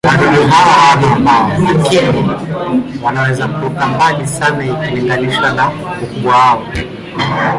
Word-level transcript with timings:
Wadudu 0.07 0.47
hao 0.47 0.71
hawana 0.73 1.19
mabawa, 1.19 1.57
lakini 1.57 2.29
wanaweza 3.03 3.47
kuruka 3.47 3.87
mbali 3.87 4.27
sana 4.27 4.65
ikilinganishwa 4.65 5.53
na 5.53 5.71
ukubwa 6.03 6.35
wao. 6.35 6.63